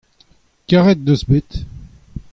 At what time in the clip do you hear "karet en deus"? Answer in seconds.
0.67-1.23